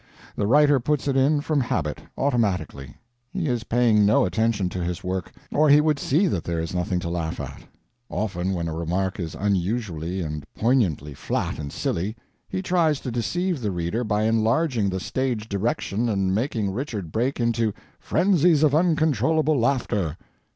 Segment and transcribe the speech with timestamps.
[0.35, 2.95] The writer puts it in from habit—automatically;
[3.31, 6.73] he is paying no attention to his work; or he would see that there is
[6.73, 7.61] nothing to laugh at;
[8.09, 12.15] often, when a remark is unusually and poignantly flat and silly,
[12.49, 17.39] he tries to deceive the reader by enlarging the stage direction and making Richard break
[17.39, 20.17] into "frenzies of uncontrollable laughter."